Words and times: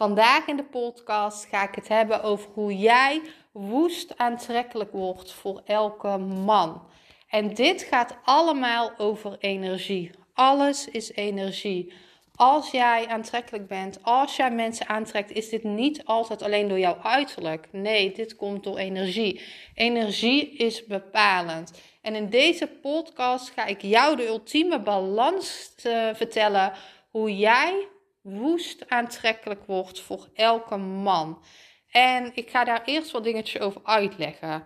Vandaag 0.00 0.46
in 0.46 0.56
de 0.56 0.64
podcast 0.64 1.44
ga 1.44 1.68
ik 1.68 1.74
het 1.74 1.88
hebben 1.88 2.22
over 2.22 2.50
hoe 2.54 2.78
jij 2.78 3.20
woest 3.52 4.18
aantrekkelijk 4.18 4.92
wordt 4.92 5.32
voor 5.32 5.62
elke 5.64 6.18
man. 6.18 6.82
En 7.28 7.54
dit 7.54 7.82
gaat 7.82 8.16
allemaal 8.24 8.92
over 8.98 9.36
energie. 9.40 10.10
Alles 10.34 10.88
is 10.88 11.12
energie. 11.12 11.92
Als 12.34 12.70
jij 12.70 13.06
aantrekkelijk 13.08 13.66
bent, 13.66 13.98
als 14.02 14.36
jij 14.36 14.50
mensen 14.50 14.88
aantrekt, 14.88 15.30
is 15.30 15.48
dit 15.48 15.64
niet 15.64 16.04
altijd 16.04 16.42
alleen 16.42 16.68
door 16.68 16.78
jouw 16.78 16.98
uiterlijk. 17.02 17.68
Nee, 17.72 18.12
dit 18.12 18.36
komt 18.36 18.64
door 18.64 18.78
energie. 18.78 19.40
Energie 19.74 20.50
is 20.50 20.86
bepalend. 20.86 21.80
En 22.02 22.14
in 22.14 22.28
deze 22.28 22.66
podcast 22.66 23.50
ga 23.50 23.66
ik 23.66 23.82
jou 23.82 24.16
de 24.16 24.26
ultieme 24.26 24.80
balans 24.80 25.74
uh, 25.86 26.08
vertellen 26.14 26.72
hoe 27.10 27.36
jij 27.36 27.88
woest 28.20 28.88
aantrekkelijk 28.88 29.64
wordt 29.66 30.00
voor 30.00 30.28
elke 30.34 30.76
man. 30.76 31.42
En 31.90 32.30
ik 32.34 32.50
ga 32.50 32.64
daar 32.64 32.82
eerst 32.84 33.10
wat 33.10 33.24
dingetjes 33.24 33.60
over 33.62 33.80
uitleggen. 33.84 34.64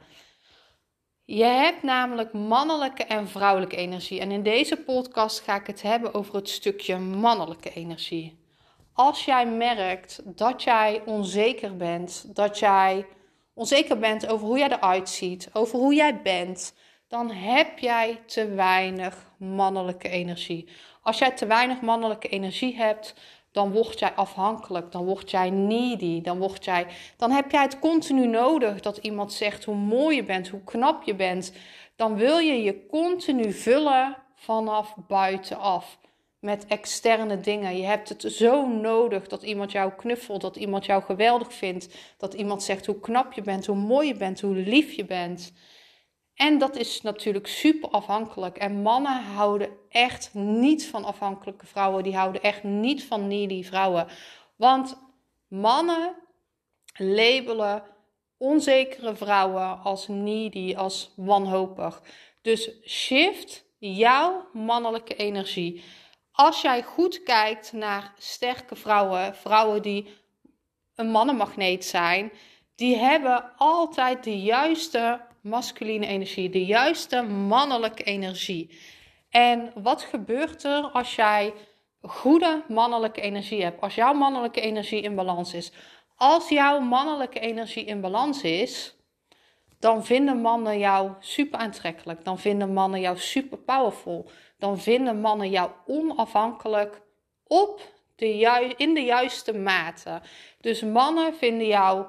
Je 1.24 1.44
hebt 1.44 1.82
namelijk 1.82 2.32
mannelijke 2.32 3.04
en 3.04 3.28
vrouwelijke 3.28 3.76
energie. 3.76 4.20
En 4.20 4.30
in 4.30 4.42
deze 4.42 4.76
podcast 4.76 5.40
ga 5.40 5.54
ik 5.60 5.66
het 5.66 5.82
hebben 5.82 6.14
over 6.14 6.34
het 6.34 6.48
stukje 6.48 6.98
mannelijke 6.98 7.72
energie. 7.72 8.42
Als 8.92 9.24
jij 9.24 9.46
merkt 9.46 10.36
dat 10.36 10.62
jij 10.62 11.02
onzeker 11.04 11.76
bent, 11.76 12.34
dat 12.34 12.58
jij 12.58 13.06
onzeker 13.54 13.98
bent 13.98 14.26
over 14.26 14.46
hoe 14.46 14.58
jij 14.58 14.68
eruit 14.68 15.08
ziet, 15.08 15.50
over 15.52 15.78
hoe 15.78 15.94
jij 15.94 16.22
bent, 16.22 16.74
dan 17.08 17.30
heb 17.30 17.78
jij 17.78 18.22
te 18.26 18.48
weinig 18.48 19.32
mannelijke 19.38 20.08
energie. 20.08 20.68
Als 21.02 21.18
jij 21.18 21.30
te 21.30 21.46
weinig 21.46 21.80
mannelijke 21.80 22.28
energie 22.28 22.76
hebt, 22.76 23.14
dan 23.54 23.72
word 23.72 23.98
jij 23.98 24.12
afhankelijk, 24.12 24.92
dan 24.92 25.04
word 25.04 25.30
jij 25.30 25.50
needy, 25.50 26.20
dan, 26.20 26.38
word 26.38 26.64
jij, 26.64 26.86
dan 27.16 27.30
heb 27.30 27.50
jij 27.50 27.62
het 27.62 27.78
continu 27.78 28.26
nodig 28.26 28.80
dat 28.80 28.96
iemand 28.96 29.32
zegt 29.32 29.64
hoe 29.64 29.74
mooi 29.74 30.16
je 30.16 30.24
bent, 30.24 30.48
hoe 30.48 30.64
knap 30.64 31.02
je 31.02 31.14
bent. 31.14 31.52
Dan 31.96 32.16
wil 32.16 32.38
je 32.38 32.62
je 32.62 32.86
continu 32.86 33.52
vullen 33.52 34.16
vanaf 34.34 34.94
buitenaf 35.08 35.98
met 36.38 36.66
externe 36.66 37.40
dingen. 37.40 37.76
Je 37.76 37.84
hebt 37.84 38.08
het 38.08 38.22
zo 38.22 38.66
nodig 38.66 39.26
dat 39.26 39.42
iemand 39.42 39.72
jou 39.72 39.92
knuffelt, 39.96 40.40
dat 40.40 40.56
iemand 40.56 40.86
jou 40.86 41.02
geweldig 41.02 41.52
vindt, 41.52 41.88
dat 42.18 42.34
iemand 42.34 42.62
zegt 42.62 42.86
hoe 42.86 43.00
knap 43.00 43.32
je 43.32 43.42
bent, 43.42 43.66
hoe 43.66 43.76
mooi 43.76 44.08
je 44.08 44.14
bent, 44.14 44.40
hoe 44.40 44.54
lief 44.54 44.92
je 44.92 45.04
bent. 45.04 45.52
En 46.34 46.58
dat 46.58 46.76
is 46.76 47.02
natuurlijk 47.02 47.46
super 47.46 47.88
afhankelijk. 47.88 48.56
En 48.56 48.82
mannen 48.82 49.22
houden 49.22 49.70
echt 49.88 50.34
niet 50.34 50.86
van 50.86 51.04
afhankelijke 51.04 51.66
vrouwen. 51.66 52.02
Die 52.02 52.16
houden 52.16 52.42
echt 52.42 52.62
niet 52.62 53.04
van 53.04 53.28
needy 53.28 53.64
vrouwen. 53.64 54.06
Want 54.56 54.96
mannen 55.48 56.16
labelen 56.96 57.82
onzekere 58.36 59.16
vrouwen 59.16 59.80
als 59.82 60.08
needy, 60.08 60.74
als 60.76 61.12
wanhopig. 61.16 62.02
Dus 62.42 62.70
shift 62.86 63.64
jouw 63.78 64.48
mannelijke 64.52 65.16
energie. 65.16 65.84
Als 66.32 66.62
jij 66.62 66.82
goed 66.82 67.22
kijkt 67.22 67.72
naar 67.72 68.14
sterke 68.18 68.76
vrouwen, 68.76 69.36
vrouwen 69.36 69.82
die 69.82 70.08
een 70.94 71.10
mannenmagneet 71.10 71.84
zijn, 71.84 72.32
die 72.74 72.96
hebben 72.96 73.52
altijd 73.56 74.24
de 74.24 74.38
juiste 74.38 75.20
masculine 75.44 76.06
energie, 76.06 76.50
de 76.50 76.64
juiste 76.64 77.22
mannelijke 77.22 78.02
energie. 78.02 78.78
En 79.30 79.72
wat 79.74 80.02
gebeurt 80.02 80.64
er 80.64 80.82
als 80.82 81.14
jij 81.14 81.52
goede 82.00 82.64
mannelijke 82.68 83.20
energie 83.20 83.62
hebt? 83.62 83.80
Als 83.80 83.94
jouw 83.94 84.12
mannelijke 84.12 84.60
energie 84.60 85.02
in 85.02 85.14
balans 85.14 85.54
is. 85.54 85.72
Als 86.16 86.48
jouw 86.48 86.80
mannelijke 86.80 87.40
energie 87.40 87.84
in 87.84 88.00
balans 88.00 88.42
is, 88.42 88.96
dan 89.78 90.04
vinden 90.04 90.40
mannen 90.40 90.78
jou 90.78 91.10
super 91.20 91.58
aantrekkelijk. 91.58 92.24
Dan 92.24 92.38
vinden 92.38 92.72
mannen 92.72 93.00
jou 93.00 93.18
super 93.18 93.58
powerful. 93.58 94.30
Dan 94.58 94.78
vinden 94.78 95.20
mannen 95.20 95.50
jou 95.50 95.70
onafhankelijk 95.86 97.02
op 97.46 97.80
de 98.16 98.74
in 98.76 98.94
de 98.94 99.02
juiste 99.02 99.58
mate. 99.58 100.20
Dus 100.60 100.82
mannen 100.82 101.34
vinden 101.34 101.66
jou 101.66 102.06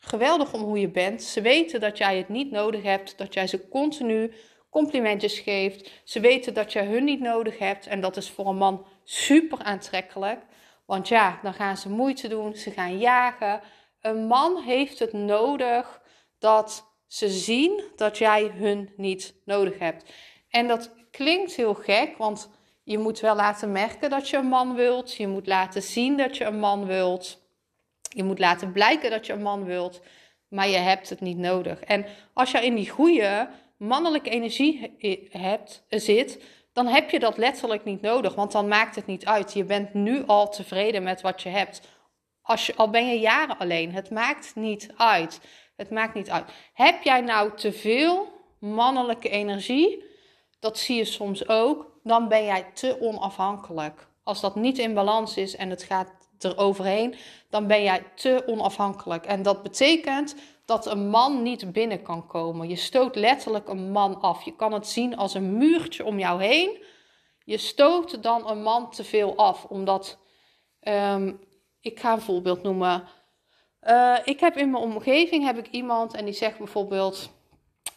geweldig 0.00 0.52
om 0.52 0.60
hoe 0.60 0.80
je 0.80 0.88
bent. 0.88 1.22
Ze 1.22 1.40
weten 1.40 1.80
dat 1.80 1.98
jij 1.98 2.16
het 2.16 2.28
niet 2.28 2.50
nodig 2.50 2.82
hebt, 2.82 3.18
dat 3.18 3.34
jij 3.34 3.46
ze 3.46 3.68
continu 3.68 4.32
complimentjes 4.70 5.38
geeft. 5.38 5.90
Ze 6.04 6.20
weten 6.20 6.54
dat 6.54 6.72
jij 6.72 6.86
hun 6.86 7.04
niet 7.04 7.20
nodig 7.20 7.58
hebt 7.58 7.86
en 7.86 8.00
dat 8.00 8.16
is 8.16 8.30
voor 8.30 8.46
een 8.46 8.56
man 8.56 8.86
super 9.04 9.58
aantrekkelijk. 9.58 10.40
Want 10.86 11.08
ja, 11.08 11.38
dan 11.42 11.54
gaan 11.54 11.76
ze 11.76 11.88
moeite 11.88 12.28
doen, 12.28 12.56
ze 12.56 12.70
gaan 12.70 12.98
jagen. 12.98 13.60
Een 14.00 14.26
man 14.26 14.62
heeft 14.62 14.98
het 14.98 15.12
nodig 15.12 16.00
dat 16.38 16.94
ze 17.06 17.28
zien 17.28 17.82
dat 17.96 18.18
jij 18.18 18.50
hun 18.54 18.92
niet 18.96 19.34
nodig 19.44 19.78
hebt. 19.78 20.12
En 20.48 20.68
dat 20.68 20.94
klinkt 21.10 21.54
heel 21.54 21.74
gek, 21.74 22.16
want 22.16 22.50
je 22.82 22.98
moet 22.98 23.20
wel 23.20 23.34
laten 23.34 23.72
merken 23.72 24.10
dat 24.10 24.28
je 24.28 24.36
een 24.36 24.46
man 24.46 24.74
wilt. 24.74 25.14
Je 25.14 25.26
moet 25.28 25.46
laten 25.46 25.82
zien 25.82 26.16
dat 26.16 26.36
je 26.36 26.44
een 26.44 26.58
man 26.58 26.86
wilt. 26.86 27.42
Je 28.16 28.24
moet 28.24 28.38
laten 28.38 28.72
blijken 28.72 29.10
dat 29.10 29.26
je 29.26 29.32
een 29.32 29.42
man 29.42 29.64
wilt, 29.64 30.00
maar 30.48 30.68
je 30.68 30.76
hebt 30.76 31.08
het 31.08 31.20
niet 31.20 31.38
nodig. 31.38 31.80
En 31.80 32.06
als 32.32 32.50
je 32.50 32.64
in 32.64 32.74
die 32.74 32.90
goede 32.90 33.48
mannelijke 33.76 34.30
energie 34.30 34.96
hebt, 35.30 35.84
zit, 35.88 36.44
dan 36.72 36.86
heb 36.86 37.10
je 37.10 37.18
dat 37.18 37.36
letterlijk 37.36 37.84
niet 37.84 38.00
nodig, 38.00 38.34
want 38.34 38.52
dan 38.52 38.68
maakt 38.68 38.96
het 38.96 39.06
niet 39.06 39.26
uit. 39.26 39.52
Je 39.52 39.64
bent 39.64 39.94
nu 39.94 40.26
al 40.26 40.50
tevreden 40.50 41.02
met 41.02 41.20
wat 41.20 41.42
je 41.42 41.48
hebt. 41.48 41.80
Als 42.42 42.66
je, 42.66 42.74
al 42.76 42.90
ben 42.90 43.06
je 43.06 43.18
jaren 43.18 43.58
alleen, 43.58 43.92
het 43.92 44.10
maakt 44.10 44.54
niet 44.54 44.92
uit. 44.96 45.40
Het 45.76 45.90
maakt 45.90 46.14
niet 46.14 46.30
uit. 46.30 46.50
Heb 46.72 47.02
jij 47.02 47.20
nou 47.20 47.56
te 47.56 47.72
veel 47.72 48.28
mannelijke 48.58 49.28
energie? 49.28 50.04
Dat 50.58 50.78
zie 50.78 50.96
je 50.96 51.04
soms 51.04 51.48
ook. 51.48 51.98
Dan 52.02 52.28
ben 52.28 52.44
jij 52.44 52.66
te 52.74 53.00
onafhankelijk. 53.00 54.08
Als 54.22 54.40
dat 54.40 54.54
niet 54.54 54.78
in 54.78 54.94
balans 54.94 55.36
is 55.36 55.56
en 55.56 55.70
het 55.70 55.82
gaat 55.82 56.29
eroverheen, 56.44 57.14
dan 57.50 57.66
ben 57.66 57.82
jij 57.82 58.04
te 58.14 58.42
onafhankelijk. 58.46 59.26
En 59.26 59.42
dat 59.42 59.62
betekent 59.62 60.34
dat 60.64 60.86
een 60.86 61.08
man 61.08 61.42
niet 61.42 61.72
binnen 61.72 62.02
kan 62.02 62.26
komen. 62.26 62.68
Je 62.68 62.76
stoot 62.76 63.16
letterlijk 63.16 63.68
een 63.68 63.90
man 63.90 64.20
af. 64.20 64.42
Je 64.42 64.56
kan 64.56 64.72
het 64.72 64.86
zien 64.86 65.16
als 65.16 65.34
een 65.34 65.56
muurtje 65.56 66.04
om 66.04 66.18
jou 66.18 66.42
heen. 66.42 66.84
Je 67.44 67.58
stoot 67.58 68.22
dan 68.22 68.50
een 68.50 68.62
man 68.62 68.90
te 68.90 69.04
veel 69.04 69.36
af, 69.36 69.64
omdat 69.64 70.18
um, 70.82 71.40
ik 71.80 72.00
ga 72.00 72.12
een 72.12 72.20
voorbeeld 72.20 72.62
noemen. 72.62 73.04
Uh, 73.82 74.16
ik 74.24 74.40
heb 74.40 74.56
in 74.56 74.70
mijn 74.70 74.82
omgeving 74.82 75.44
heb 75.44 75.58
ik 75.58 75.68
iemand 75.68 76.14
en 76.14 76.24
die 76.24 76.34
zegt 76.34 76.58
bijvoorbeeld: 76.58 77.30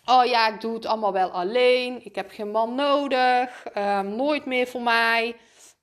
Oh 0.05 0.25
ja, 0.25 0.47
ik 0.47 0.61
doe 0.61 0.73
het 0.73 0.85
allemaal 0.85 1.13
wel 1.13 1.29
alleen. 1.29 2.05
Ik 2.05 2.15
heb 2.15 2.31
geen 2.31 2.51
man 2.51 2.75
nodig. 2.75 3.65
Um, 3.77 4.15
nooit 4.15 4.45
meer 4.45 4.67
voor 4.67 4.81
mij. 4.81 5.35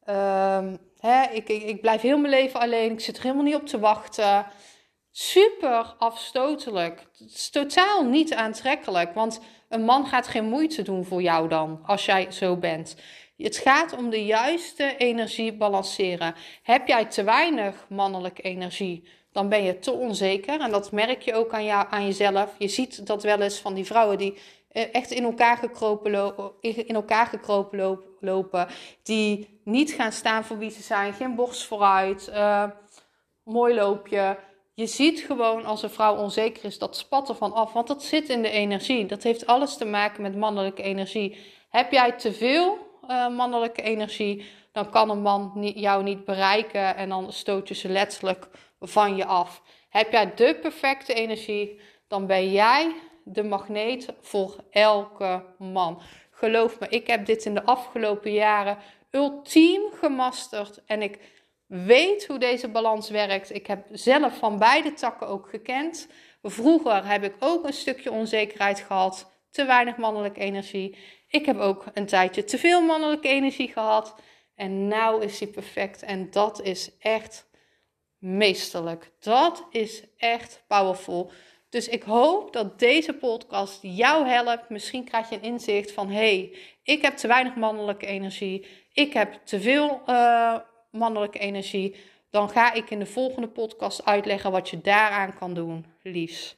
Um, 0.07 0.90
Hè, 1.01 1.23
ik, 1.23 1.49
ik, 1.49 1.81
blijf 1.81 2.01
heel 2.01 2.19
mijn 2.19 2.33
leven 2.33 2.61
alleen. 2.61 2.93
Ik 2.93 3.01
zit 3.01 3.17
er 3.17 3.23
helemaal 3.23 3.45
niet 3.45 3.55
op 3.55 3.67
te 3.67 3.79
wachten. 3.79 4.47
Super 5.11 5.95
afstotelijk. 5.99 7.07
Het 7.19 7.35
is 7.35 7.51
totaal 7.51 8.05
niet 8.05 8.35
aantrekkelijk. 8.35 9.15
Want 9.15 9.41
een 9.69 9.85
man 9.85 10.07
gaat 10.07 10.29
geen 10.29 10.49
moeite 10.49 10.83
doen 10.83 11.05
voor 11.05 11.23
jou 11.23 11.49
dan, 11.49 11.81
als 11.87 12.05
jij 12.05 12.31
zo 12.31 12.57
bent. 12.57 12.97
Het 13.37 13.57
gaat 13.57 13.97
om 13.97 14.11
de 14.11 14.25
juiste 14.25 14.97
energie 14.97 15.53
balanceren. 15.53 16.35
Heb 16.63 16.87
jij 16.87 17.05
te 17.05 17.23
weinig 17.23 17.87
mannelijke 17.89 18.43
energie, 18.43 19.09
dan 19.33 19.49
ben 19.49 19.63
je 19.63 19.79
te 19.79 19.93
onzeker. 19.93 20.61
En 20.61 20.71
dat 20.71 20.93
merk 20.93 21.23
je 21.23 21.35
ook 21.35 21.53
aan, 21.53 21.65
jou, 21.65 21.87
aan 21.91 22.05
jezelf. 22.05 22.55
Je 22.59 22.69
ziet 22.69 23.07
dat 23.07 23.23
wel 23.23 23.41
eens 23.41 23.59
van 23.59 23.75
die 23.75 23.87
vrouwen 23.87 24.19
die 24.19 24.39
echt 24.73 25.11
in 25.11 25.25
elkaar 25.25 25.57
gekropen, 25.57 26.11
lopen, 26.11 26.53
in 26.61 26.95
elkaar 26.95 27.27
gekropen 27.27 27.99
lopen. 28.21 28.69
Die 29.03 29.61
niet 29.65 29.93
gaan 29.93 30.13
staan 30.13 30.45
voor 30.45 30.59
wie 30.59 30.71
ze 30.71 30.83
zijn. 30.83 31.13
Geen 31.13 31.35
borst 31.35 31.65
vooruit. 31.65 32.31
Uh, 32.33 32.65
mooi 33.45 33.75
loopje. 33.75 34.39
Je 34.75 34.87
ziet 34.87 35.21
gewoon 35.21 35.65
als 35.65 35.83
een 35.83 35.91
vrouw 35.91 36.17
onzeker 36.17 36.65
is, 36.65 36.79
dat 36.79 36.97
spat 36.97 37.29
ervan 37.29 37.53
af. 37.53 37.73
Want 37.73 37.87
dat 37.87 38.03
zit 38.03 38.29
in 38.29 38.43
de 38.43 38.51
energie. 38.51 39.07
Dat 39.07 39.23
heeft 39.23 39.47
alles 39.47 39.77
te 39.77 39.85
maken 39.85 40.23
met 40.23 40.37
mannelijke 40.37 40.83
energie. 40.83 41.39
Heb 41.71 41.93
jij 41.93 42.13
te 42.13 42.33
veel 42.33 42.79
uh, 43.09 43.29
mannelijke 43.29 43.83
energie, 43.83 44.45
dan 44.73 44.91
kan 44.91 45.11
een 45.11 45.23
man 45.23 45.73
jou 45.75 46.03
niet 46.03 46.25
bereiken 46.25 46.97
en 46.97 47.09
dan 47.09 47.33
stoot 47.33 47.69
je 47.69 47.75
ze 47.75 47.89
letterlijk 47.89 48.49
van 48.81 49.17
je 49.17 49.25
af. 49.25 49.63
Heb 49.89 50.13
jij 50.13 50.35
de 50.35 50.59
perfecte 50.61 51.15
energie, 51.15 51.81
dan 52.09 52.27
ben 52.27 52.51
jij 52.51 52.95
de 53.33 53.43
magneet 53.43 54.09
voor 54.21 54.65
elke 54.71 55.45
man. 55.59 56.03
Geloof 56.31 56.81
me, 56.81 56.89
ik 56.89 57.07
heb 57.07 57.27
dit 57.27 57.45
in 57.45 57.55
de 57.55 57.65
afgelopen 57.65 58.33
jaren 58.33 58.79
ultiem 59.11 59.83
gemasterd 59.93 60.85
en 60.85 61.03
ik 61.03 61.19
weet 61.67 62.27
hoe 62.27 62.39
deze 62.39 62.69
balans 62.69 63.11
werkt. 63.11 63.55
Ik 63.55 63.67
heb 63.67 63.87
zelf 63.93 64.39
van 64.39 64.59
beide 64.59 64.93
takken 64.93 65.27
ook 65.27 65.49
gekend. 65.49 66.09
Vroeger 66.43 67.07
heb 67.07 67.25
ik 67.25 67.35
ook 67.39 67.67
een 67.67 67.73
stukje 67.73 68.11
onzekerheid 68.11 68.81
gehad, 68.81 69.31
te 69.51 69.65
weinig 69.65 69.97
mannelijke 69.97 70.41
energie. 70.41 70.97
Ik 71.29 71.47
heb 71.47 71.59
ook 71.59 71.85
een 71.95 72.07
tijdje 72.07 72.45
te 72.45 72.59
veel 72.59 72.83
mannelijke 72.83 73.29
energie 73.29 73.69
gehad. 73.69 74.15
En 74.55 74.89
nou 74.89 75.23
is 75.25 75.39
die 75.39 75.49
perfect. 75.49 76.03
En 76.03 76.31
dat 76.31 76.63
is 76.63 76.99
echt 76.99 77.49
meesterlijk. 78.19 79.11
Dat 79.19 79.67
is 79.71 80.05
echt 80.17 80.65
powerful. 80.67 81.33
Dus 81.71 81.89
ik 81.89 82.03
hoop 82.03 82.53
dat 82.53 82.79
deze 82.79 83.13
podcast 83.13 83.79
jou 83.83 84.27
helpt. 84.27 84.69
Misschien 84.69 85.05
krijg 85.05 85.29
je 85.29 85.37
een 85.37 85.43
inzicht 85.43 85.93
van: 85.93 86.11
hey, 86.11 86.57
ik 86.83 87.03
heb 87.03 87.17
te 87.17 87.27
weinig 87.27 87.55
mannelijke 87.55 88.07
energie. 88.07 88.67
Ik 88.93 89.13
heb 89.13 89.41
te 89.45 89.61
veel 89.61 90.03
uh, 90.07 90.57
mannelijke 90.91 91.39
energie. 91.39 91.97
Dan 92.31 92.51
ga 92.51 92.73
ik 92.73 92.91
in 92.91 92.99
de 92.99 93.07
volgende 93.07 93.49
podcast 93.49 94.05
uitleggen 94.05 94.51
wat 94.51 94.69
je 94.69 94.81
daaraan 94.81 95.39
kan 95.39 95.55
doen. 95.55 95.87
Liefs. 96.03 96.57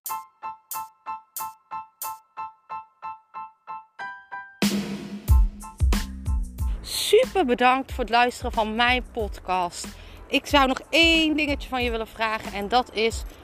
Super 6.81 7.45
bedankt 7.45 7.93
voor 7.93 8.05
het 8.05 8.13
luisteren 8.13 8.53
van 8.53 8.75
mijn 8.75 9.05
podcast. 9.13 9.87
Ik 10.27 10.47
zou 10.47 10.67
nog 10.67 10.81
één 10.91 11.37
dingetje 11.37 11.69
van 11.69 11.83
je 11.83 11.91
willen 11.91 12.09
vragen 12.09 12.53
en 12.53 12.69
dat 12.69 12.95
is: 12.95 13.23